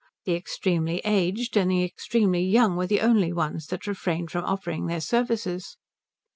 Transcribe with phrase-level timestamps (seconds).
[0.25, 4.87] The extremely aged and the extremely young were the only ones that refrained from offering
[4.87, 5.77] their services.